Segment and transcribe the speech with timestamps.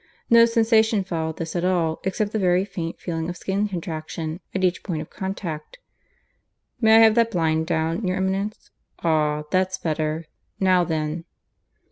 [0.31, 4.63] No sensation followed this at all, except the very faint feeling of skin contraction at
[4.63, 5.77] each point of contact.
[6.81, 8.71] "May I have that blind down, your Eminence?...
[9.03, 9.43] Ah!
[9.51, 10.25] that's better.
[10.59, 11.25] Now then."